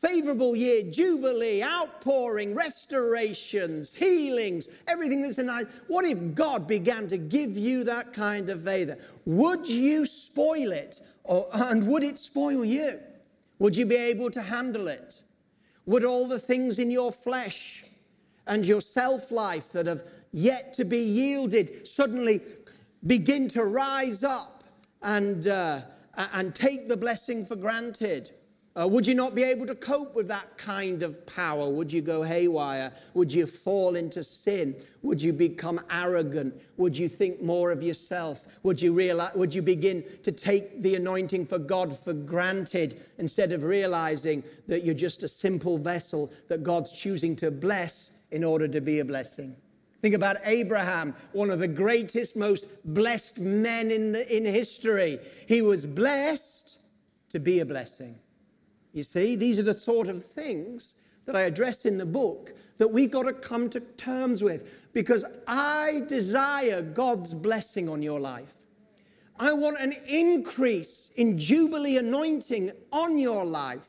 [0.00, 5.82] favorable year, jubilee, outpouring, restorations, healings, everything that's in life.
[5.88, 8.96] What if God began to give you that kind of favor?
[9.26, 12.98] Would you spoil it or, and would it spoil you?
[13.58, 15.16] Would you be able to handle it?
[15.84, 17.84] Would all the things in your flesh
[18.46, 22.40] and your self life that have yet to be yielded suddenly
[23.06, 24.64] begin to rise up
[25.02, 25.80] and, uh,
[26.34, 28.30] and take the blessing for granted?
[28.76, 31.68] Uh, would you not be able to cope with that kind of power?
[31.68, 32.92] Would you go haywire?
[33.14, 34.76] Would you fall into sin?
[35.02, 36.54] Would you become arrogant?
[36.76, 38.60] Would you think more of yourself?
[38.62, 43.50] Would you realize, would you begin to take the anointing for God for granted instead
[43.50, 48.68] of realizing that you're just a simple vessel that God's choosing to bless in order
[48.68, 49.56] to be a blessing?
[50.00, 55.18] Think about Abraham, one of the greatest, most blessed men in, the, in history.
[55.48, 56.78] He was blessed
[57.30, 58.14] to be a blessing.
[58.92, 60.94] You see, these are the sort of things
[61.26, 65.24] that I address in the book that we've got to come to terms with because
[65.46, 68.54] I desire God's blessing on your life.
[69.38, 73.88] I want an increase in Jubilee anointing on your life,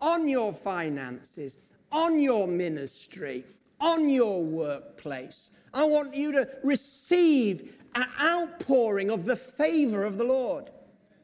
[0.00, 1.58] on your finances,
[1.90, 3.44] on your ministry,
[3.80, 5.64] on your workplace.
[5.74, 10.70] I want you to receive an outpouring of the favor of the Lord.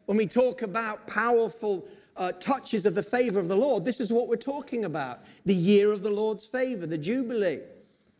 [0.06, 1.86] When we talk about powerful
[2.18, 5.54] uh, touches of the favor of the Lord, this is what we're talking about the
[5.54, 7.60] year of the Lord's favor, the Jubilee.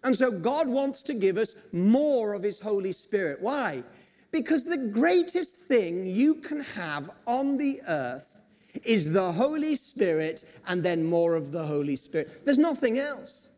[0.05, 3.43] And so God wants to give us more of His Holy Spirit.
[3.43, 3.83] Why?
[4.31, 8.41] Because the greatest thing you can have on the earth
[8.85, 12.43] is the Holy Spirit and then more of the Holy Spirit.
[12.45, 13.51] There's nothing else.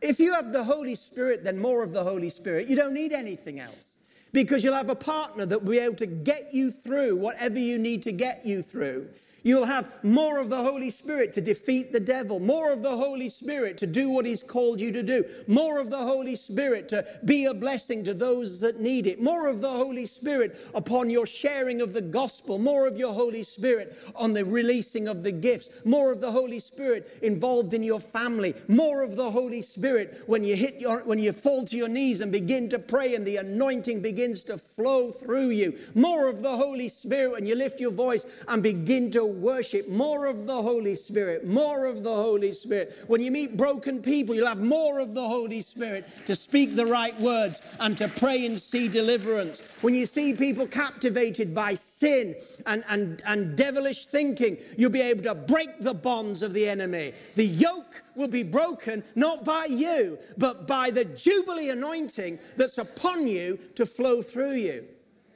[0.00, 2.68] If you have the Holy Spirit, then more of the Holy Spirit.
[2.68, 3.96] You don't need anything else
[4.32, 7.78] because you'll have a partner that will be able to get you through whatever you
[7.78, 9.08] need to get you through.
[9.44, 13.28] You'll have more of the Holy Spirit to defeat the devil, more of the Holy
[13.28, 17.06] Spirit to do what He's called you to do, more of the Holy Spirit to
[17.24, 21.26] be a blessing to those that need it, more of the Holy Spirit upon your
[21.26, 25.84] sharing of the gospel, more of your Holy Spirit on the releasing of the gifts,
[25.86, 30.42] more of the Holy Spirit involved in your family, more of the Holy Spirit when
[30.42, 33.36] you hit your when you fall to your knees and begin to pray and the
[33.36, 37.92] anointing begins to flow through you, more of the Holy Spirit when you lift your
[37.92, 43.04] voice and begin to worship, more of the Holy Spirit, more of the Holy Spirit.
[43.06, 46.86] When you meet broken people, you'll have more of the Holy Spirit to speak the
[46.86, 49.78] right words and to pray and see deliverance.
[49.82, 52.34] When you see people captivated by sin
[52.66, 57.12] and, and, and devilish thinking, you'll be able to break the bonds of the enemy.
[57.34, 63.26] The yoke will be broken not by you, but by the Jubilee anointing that's upon
[63.26, 64.84] you to flow through you.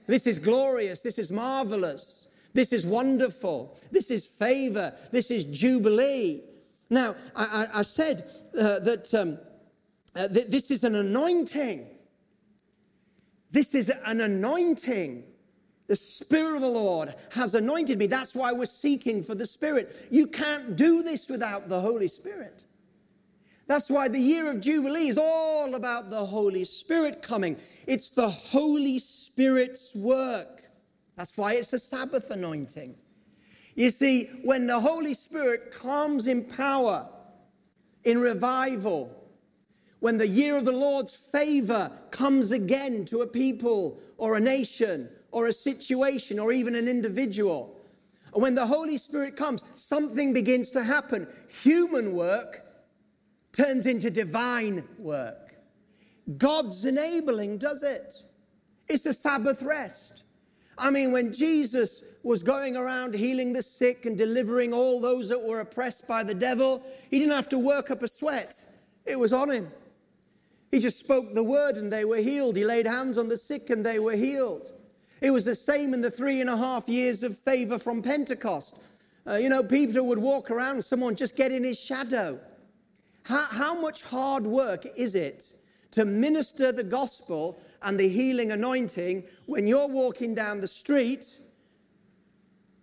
[0.07, 1.01] This is glorious.
[1.01, 2.22] This is marvelous.
[2.55, 3.77] This is wonderful.
[3.91, 4.93] This is favor.
[5.11, 6.43] This is jubilee.
[6.91, 8.25] Now, I, I, I said
[8.61, 9.39] uh, that um,
[10.15, 11.87] uh, th- this is an anointing.
[13.51, 15.25] This is an anointing.
[15.89, 18.07] The Spirit of the Lord has anointed me.
[18.07, 20.09] That's why we're seeking for the Spirit.
[20.11, 22.65] You can't do this without the Holy Spirit.
[23.67, 27.57] That's why the year of Jubilee is all about the Holy Spirit coming.
[27.87, 30.62] It's the Holy Spirit's work.
[31.17, 32.95] That's why it's a Sabbath anointing.
[33.75, 37.09] You see, when the Holy Spirit comes in power,
[38.05, 39.19] in revival,
[40.01, 45.09] when the year of the Lord's favor comes again to a people or a nation
[45.31, 47.81] or a situation or even an individual,
[48.35, 51.27] when the Holy Spirit comes, something begins to happen.
[51.63, 52.63] Human work
[53.53, 55.55] turns into divine work.
[56.39, 58.15] God's enabling does it.
[58.89, 60.22] It's the Sabbath rest.
[60.83, 65.41] I mean, when Jesus was going around healing the sick and delivering all those that
[65.41, 68.61] were oppressed by the devil, he didn't have to work up a sweat,
[69.07, 69.69] it was on him.
[70.73, 72.57] He just spoke the word and they were healed.
[72.57, 74.73] He laid hands on the sick and they were healed.
[75.21, 78.83] It was the same in the three and a half years of favor from Pentecost.
[79.25, 82.41] Uh, you know, Peter would walk around, someone just get in his shadow.
[83.25, 85.45] How, how much hard work is it
[85.93, 91.39] to minister the gospel and the healing anointing when you're walking down the street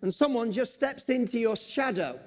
[0.02, 2.20] and someone just steps into your shadow?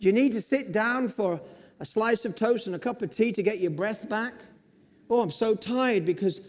[0.00, 1.40] Do you need to sit down for
[1.78, 4.34] a slice of toast and a cup of tea to get your breath back?
[5.08, 6.40] Oh, I'm so tired because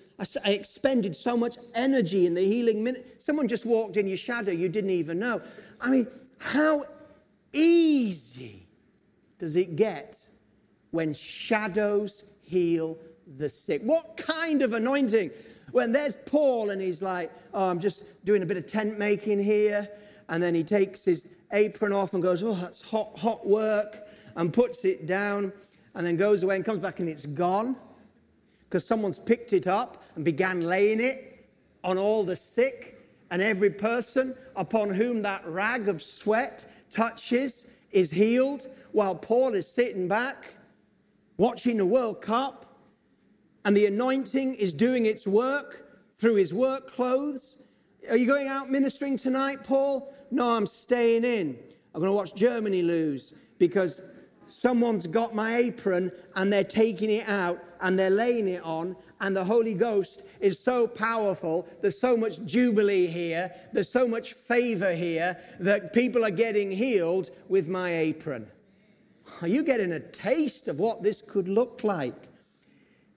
[0.45, 3.22] I, expended so much energy in the healing minute.
[3.22, 5.41] Someone just walked in your shadow you didn't even know.
[5.82, 6.08] I mean,
[6.39, 6.82] how
[7.54, 8.68] easy
[9.39, 10.20] does it get
[10.91, 12.99] when shadows heal
[13.38, 13.82] the sick?
[13.84, 15.32] What kind of anointing?
[15.72, 19.42] When there's Paul and he's like, oh, I'm just doing a bit of tent making
[19.42, 19.88] here.
[20.30, 23.98] And then he takes his apron off and goes, oh, that's hot, hot work,
[24.36, 25.52] and puts it down,
[25.96, 27.76] and then goes away and comes back and it's gone
[28.64, 31.46] because someone's picked it up and began laying it
[31.84, 32.98] on all the sick
[33.30, 39.68] and every person upon whom that rag of sweat touches is healed while Paul is
[39.68, 40.54] sitting back
[41.36, 42.66] watching the World Cup
[43.66, 45.88] and the anointing is doing its work
[46.18, 47.70] through his work clothes.
[48.09, 50.12] Are you going out ministering tonight, Paul?
[50.32, 51.57] No, I'm staying in.
[51.93, 57.28] I'm going to watch Germany lose because someone's got my apron and they're taking it
[57.28, 61.68] out and they're laying it on, and the Holy Ghost is so powerful.
[61.82, 67.30] There's so much jubilee here, there's so much favor here that people are getting healed
[67.49, 68.47] with my apron.
[69.41, 72.31] Are you getting a taste of what this could look like?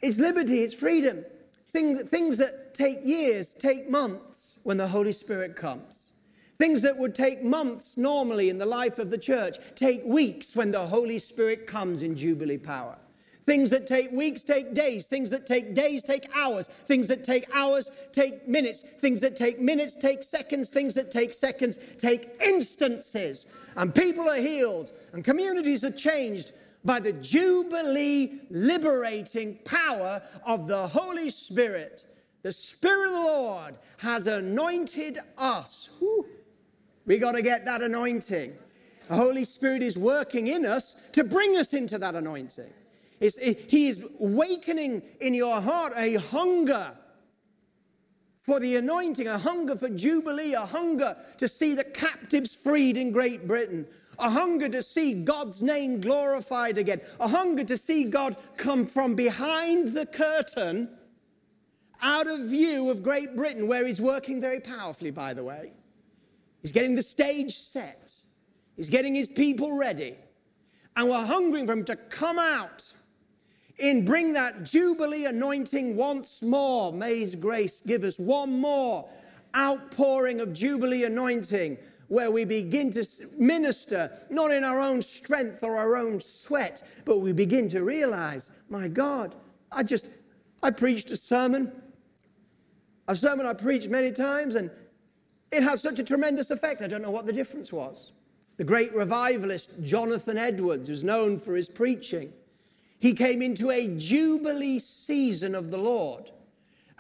[0.05, 1.25] It's liberty, it's freedom.
[1.73, 6.11] Things, things that take years take months when the Holy Spirit comes.
[6.59, 10.73] Things that would take months normally in the life of the church take weeks when
[10.73, 12.99] the Holy Spirit comes in Jubilee power.
[13.45, 15.07] Things that take weeks take days.
[15.07, 16.67] Things that take days take hours.
[16.67, 18.83] Things that take hours take minutes.
[18.83, 20.69] Things that take minutes take seconds.
[20.69, 23.73] Things that take seconds take instances.
[23.79, 26.53] And people are healed and communities are changed
[26.85, 32.07] by the Jubilee liberating power of the Holy Spirit.
[32.43, 35.97] The Spirit of the Lord has anointed us.
[35.99, 36.27] Whew
[37.07, 38.55] we got to get that anointing.
[39.09, 42.71] The Holy Spirit is working in us to bring us into that anointing.
[43.21, 46.93] It, he is awakening in your heart a hunger
[48.45, 53.11] for the anointing, a hunger for Jubilee, a hunger to see the captives freed in
[53.11, 53.87] Great Britain,
[54.19, 59.15] a hunger to see God's name glorified again, a hunger to see God come from
[59.15, 60.91] behind the curtain
[62.03, 65.73] out of view of Great Britain, where He's working very powerfully, by the way.
[66.61, 68.15] He's getting the stage set.
[68.77, 70.17] He's getting his people ready.
[70.97, 72.93] And we're hungering for him to come out
[73.83, 76.93] and bring that Jubilee anointing once more.
[76.93, 79.09] May his grace give us one more
[79.57, 83.05] outpouring of Jubilee anointing where we begin to
[83.39, 88.63] minister not in our own strength or our own sweat, but we begin to realize,
[88.69, 89.35] my God,
[89.73, 90.07] I just,
[90.63, 91.73] I preached a sermon,
[93.09, 94.71] a sermon I preached many times, and
[95.51, 96.83] it had such a tremendous effect.
[96.83, 98.13] I don't know what the difference was.
[98.57, 102.33] The great revivalist Jonathan Edwards was known for his preaching.
[103.01, 106.31] He came into a jubilee season of the Lord.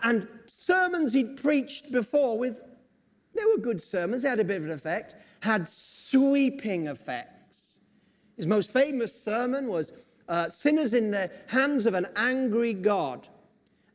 [0.03, 2.63] And sermons he'd preached before with,
[3.35, 7.77] they were good sermons, they had a bit of an effect, had sweeping effects.
[8.37, 13.29] His most famous sermon was uh, Sinners in the Hands of an Angry God.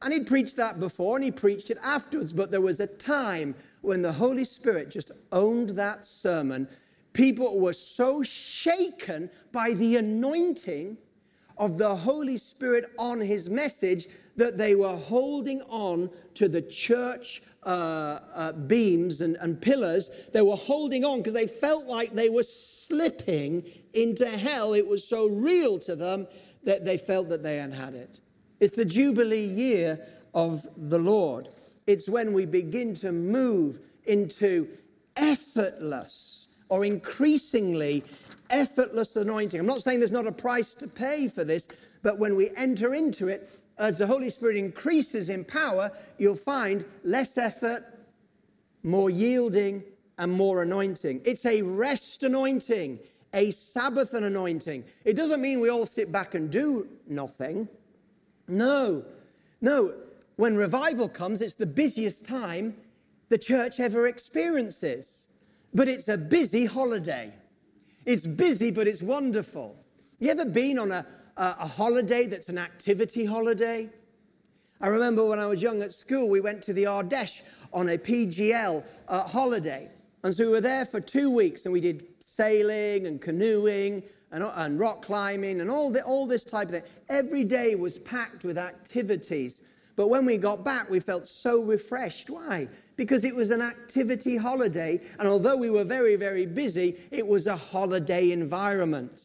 [0.01, 3.53] And he'd preached that before and he preached it afterwards, but there was a time
[3.81, 6.69] when the Holy Spirit just owned that sermon.
[7.11, 10.97] People were so shaken by the anointing
[11.59, 14.07] of the Holy Spirit on his message
[14.37, 20.29] that they were holding on to the church uh, uh, beams and, and pillars.
[20.33, 24.73] They were holding on because they felt like they were slipping into hell.
[24.73, 26.25] It was so real to them
[26.63, 28.21] that they felt that they had had it.
[28.61, 29.99] It's the Jubilee year
[30.33, 31.49] of the Lord.
[31.85, 34.67] It's when we begin to move into
[35.17, 38.03] effortless or increasingly
[38.49, 39.59] effortless anointing.
[39.59, 42.93] I'm not saying there's not a price to pay for this, but when we enter
[42.93, 47.81] into it, as the Holy Spirit increases in power, you'll find less effort,
[48.83, 49.83] more yielding,
[50.17, 51.21] and more anointing.
[51.25, 52.99] It's a rest anointing,
[53.33, 54.83] a Sabbath anointing.
[55.05, 57.69] It doesn't mean we all sit back and do nothing.
[58.47, 59.05] No,
[59.61, 59.93] no.
[60.35, 62.75] When revival comes, it's the busiest time
[63.29, 65.27] the church ever experiences.
[65.73, 67.33] But it's a busy holiday.
[68.09, 69.75] It's busy, but it's wonderful.
[70.17, 71.05] You ever been on a,
[71.37, 73.87] a, a holiday that's an activity holiday?
[74.81, 77.99] I remember when I was young at school, we went to the Ardèche on a
[77.99, 79.91] PGL uh, holiday.
[80.23, 84.01] And so we were there for two weeks and we did sailing and canoeing
[84.31, 87.03] and, and rock climbing and all, the, all this type of thing.
[87.11, 89.78] Every day was packed with activities.
[89.99, 92.29] But when we got back, we felt so refreshed.
[92.29, 92.69] Why?
[92.95, 95.01] Because it was an activity holiday.
[95.19, 99.23] And although we were very, very busy, it was a holiday environment.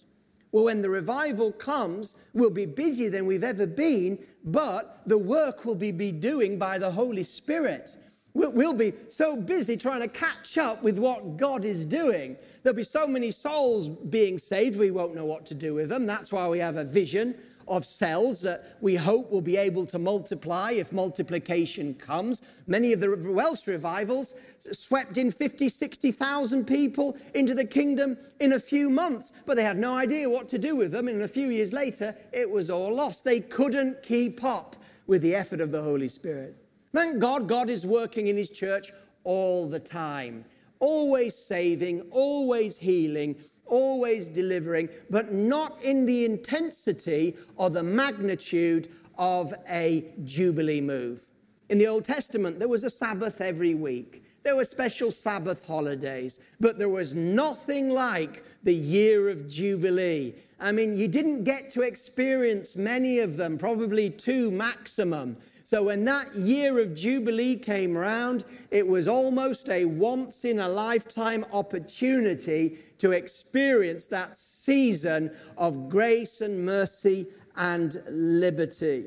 [0.51, 5.65] Well, when the revival comes, we'll be busier than we've ever been, but the work
[5.65, 7.97] will be, be doing by the Holy Spirit.
[8.33, 12.37] We'll be so busy trying to catch up with what God is doing.
[12.65, 16.05] There'll be so many souls being saved, we won't know what to do with them.
[16.05, 17.37] That's why we have a vision
[17.69, 22.63] of cells that we hope will be able to multiply if multiplication comes.
[22.67, 28.59] Many of the Welsh revivals swept in 50, 60,000 people into the kingdom in a
[28.59, 31.09] few months, but they had no idea what to do with them.
[31.09, 33.25] And a few years later, it was all lost.
[33.25, 36.57] They couldn't keep up with the effort of the Holy Spirit.
[36.95, 38.93] Thank God, God is working in His church
[39.25, 40.45] all the time,
[40.79, 43.37] always saving, always healing,
[43.67, 48.89] always delivering, but not in the intensity or the magnitude
[49.19, 51.23] of a Jubilee move.
[51.71, 54.23] In the Old Testament, there was a Sabbath every week.
[54.43, 60.35] There were special Sabbath holidays, but there was nothing like the year of Jubilee.
[60.61, 65.39] I mean, you didn't get to experience many of them, probably two maximum.
[65.65, 70.69] So when that year of Jubilee came around, it was almost a once in a
[70.69, 79.07] lifetime opportunity to experience that season of grace and mercy and liberty.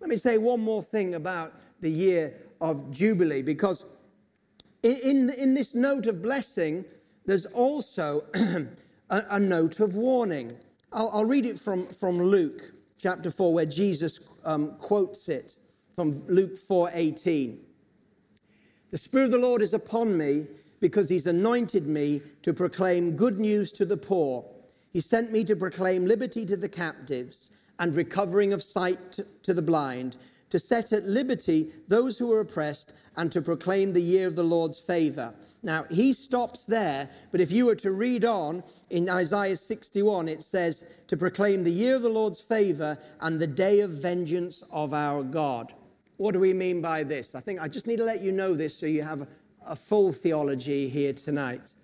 [0.00, 3.84] Let me say one more thing about the year of Jubilee, because
[4.82, 6.86] in, in this note of blessing,
[7.26, 8.22] there's also
[9.10, 10.56] a, a, note of warning.
[10.94, 15.56] I'll, I'll, read it from, from Luke chapter 4, where Jesus um, quotes it
[15.94, 17.58] from Luke 4:18.
[18.90, 20.46] The Spirit of the Lord is upon me
[20.80, 24.44] because he's anointed me to proclaim good news to the poor.
[24.90, 29.62] He sent me to proclaim liberty to the captives and recovering of sight to the
[29.62, 30.16] blind,
[30.50, 34.44] to set at liberty those who are oppressed, and to proclaim the year of the
[34.44, 35.34] Lord's favor.
[35.62, 40.42] Now, he stops there, but if you were to read on in Isaiah 61, it
[40.42, 44.92] says, to proclaim the year of the Lord's favor and the day of vengeance of
[44.92, 45.72] our God.
[46.16, 47.34] What do we mean by this?
[47.34, 49.26] I think I just need to let you know this so you have
[49.66, 51.74] a, full theology here tonight.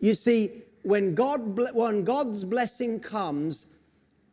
[0.00, 3.76] You see, when, God, when God's blessing comes,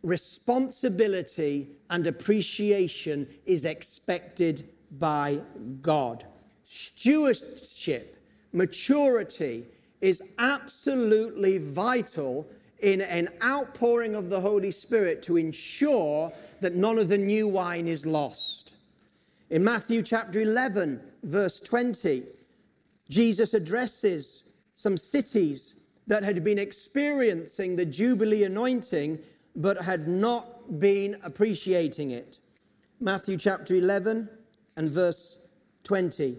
[0.03, 5.39] responsibility and appreciation is expected by
[5.81, 6.25] God.
[6.63, 8.17] Stewardship,
[8.53, 9.65] maturity
[10.01, 12.47] is absolutely vital
[12.81, 16.31] in an outpouring of the Holy Spirit to ensure
[16.61, 18.64] that none of the new wine is lost.
[19.51, 22.23] In Matthew chapter 11, verse 20,
[23.09, 29.19] Jesus addresses some cities that had been experiencing the Jubilee anointing
[29.55, 32.39] but had not been appreciating it.
[32.99, 34.27] Matthew chapter 11
[34.77, 35.49] and verse
[35.83, 36.37] 20.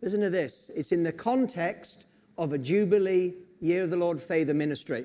[0.00, 0.70] Listen to this.
[0.76, 2.06] It's in the context
[2.38, 5.04] of a Jubilee Year of the Lord Favor ministry.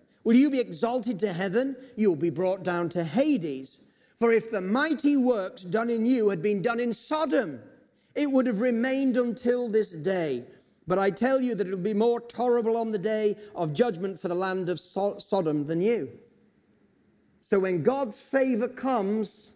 [0.23, 1.75] Will you be exalted to heaven?
[1.95, 3.87] You will be brought down to Hades.
[4.19, 7.59] For if the mighty works done in you had been done in Sodom,
[8.15, 10.43] it would have remained until this day.
[10.87, 14.19] But I tell you that it will be more tolerable on the day of judgment
[14.19, 16.09] for the land of so- Sodom than you.
[17.41, 19.55] So when God's favor comes,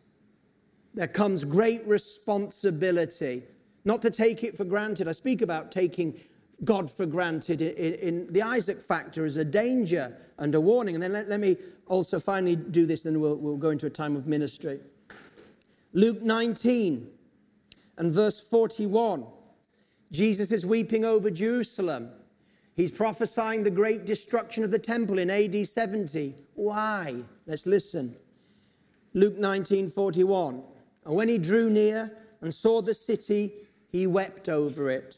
[0.94, 3.44] there comes great responsibility.
[3.84, 5.08] Not to take it for granted.
[5.08, 6.16] I speak about taking
[6.64, 7.62] God for granted.
[7.62, 10.96] In, in, the Isaac factor is a danger and a warning.
[10.96, 13.90] And then let, let me also finally do this, and we'll, we'll go into a
[13.90, 14.80] time of ministry.
[15.94, 17.10] Luke 19
[17.98, 19.26] and verse 41.
[20.12, 22.10] Jesus is weeping over Jerusalem.
[22.76, 26.36] He's prophesying the great destruction of the temple in AD 70.
[26.56, 27.16] Why?
[27.46, 28.16] Let's listen.
[29.14, 30.62] Luke 19 41.
[31.06, 33.52] And when he drew near and saw the city,
[33.88, 35.18] he wept over it,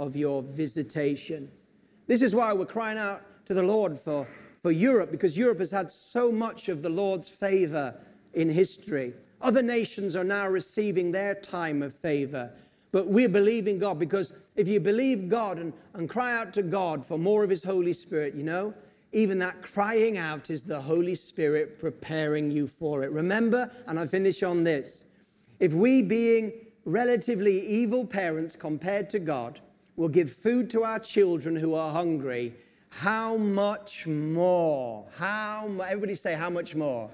[0.00, 1.48] of your visitation.
[2.08, 4.24] This is why we're crying out to the Lord for,
[4.60, 7.94] for Europe, because Europe has had so much of the Lord's favor
[8.32, 9.12] in history.
[9.42, 12.50] Other nations are now receiving their time of favor.
[12.92, 17.04] But we're believing God because if you believe God and, and cry out to God
[17.04, 18.74] for more of His Holy Spirit, you know,
[19.12, 23.12] even that crying out is the Holy Spirit preparing you for it.
[23.12, 25.04] Remember, and I finish on this
[25.60, 26.52] if we, being
[26.86, 29.60] relatively evil parents compared to God,
[30.00, 32.54] will give food to our children who are hungry,
[32.88, 35.06] how much more?
[35.18, 37.10] How everybody say how much more?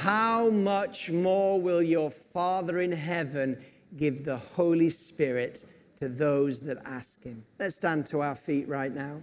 [0.00, 3.56] How much more will your Father in heaven
[3.96, 5.64] give the Holy Spirit
[5.96, 7.42] to those that ask Him.
[7.58, 9.16] Let's stand to our feet right now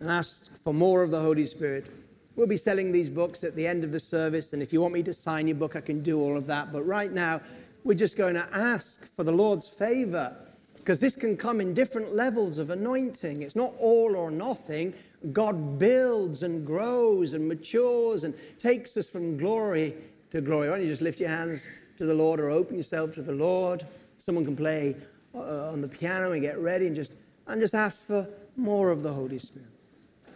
[0.00, 1.88] and ask for more of the Holy Spirit.
[2.36, 4.92] We'll be selling these books at the end of the service, and if you want
[4.92, 6.74] me to sign your book, I can do all of that.
[6.74, 7.40] But right now,
[7.84, 10.36] we're just going to ask for the Lord's favor
[10.84, 13.40] because this can come in different levels of anointing.
[13.40, 14.92] It's not all or nothing.
[15.32, 19.94] God builds and grows and matures and takes us from glory
[20.30, 20.68] to glory.
[20.68, 21.66] Why don't you just lift your hands
[21.96, 23.82] to the Lord or open yourself to the Lord.
[24.18, 24.94] Someone can play
[25.34, 27.14] uh, on the piano and get ready and just
[27.46, 28.28] and just ask for
[28.58, 29.70] more of the Holy Spirit.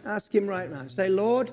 [0.03, 0.87] Ask him right now.
[0.87, 1.51] Say, Lord,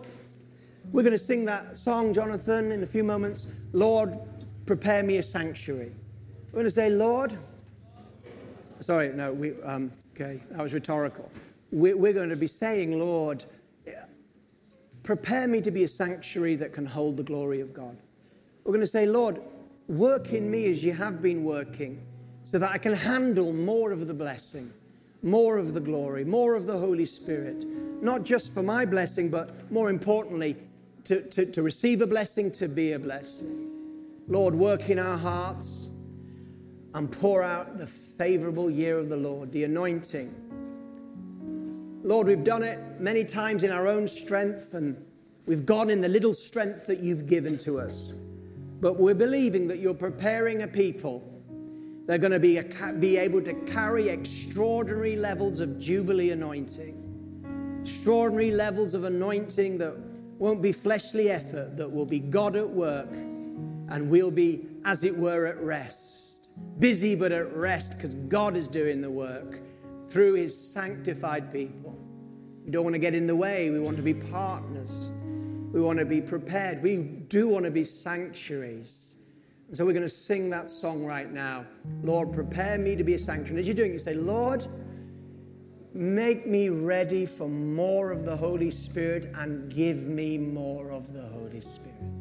[0.90, 3.60] we're going to sing that song, Jonathan, in a few moments.
[3.74, 4.16] Lord,
[4.64, 5.92] prepare me a sanctuary.
[6.46, 7.36] We're going to say, Lord,
[8.80, 11.30] sorry, no, we, um, okay, that was rhetorical.
[11.72, 13.44] We're, we're going to be saying, Lord,
[15.02, 17.96] prepare me to be a sanctuary that can hold the glory of God.
[18.64, 19.40] We're going to say, Lord,
[19.88, 22.04] Work in me as you have been working
[22.42, 24.68] so that I can handle more of the blessing,
[25.22, 27.64] more of the glory, more of the Holy Spirit,
[28.02, 30.56] not just for my blessing, but more importantly,
[31.04, 33.70] to, to, to receive a blessing, to be a blessing.
[34.26, 35.90] Lord, work in our hearts
[36.94, 37.86] and pour out the
[38.18, 40.32] favorable year of the Lord, the anointing.
[42.02, 44.96] Lord, we've done it many times in our own strength, and
[45.46, 48.12] we've gone in the little strength that you've given to us.
[48.80, 51.32] But we're believing that you're preparing a people
[52.06, 52.64] they're going to be, a,
[53.00, 59.96] be able to carry extraordinary levels of Jubilee anointing, extraordinary levels of anointing that
[60.38, 65.16] won't be fleshly effort, that will be God at work, and we'll be, as it
[65.16, 66.15] were, at rest.
[66.78, 69.60] Busy but at rest because God is doing the work
[70.08, 71.96] through his sanctified people.
[72.64, 75.10] We don't want to get in the way, we want to be partners.
[75.72, 76.82] We want to be prepared.
[76.82, 79.14] We do want to be sanctuaries.
[79.68, 81.66] And so we're going to sing that song right now.
[82.02, 83.50] Lord, prepare me to be a sanctuary.
[83.50, 84.66] And as you're doing it, you say, Lord,
[85.92, 91.22] make me ready for more of the Holy Spirit and give me more of the
[91.22, 92.15] Holy Spirit.